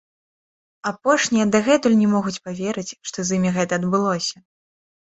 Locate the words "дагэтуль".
1.57-1.99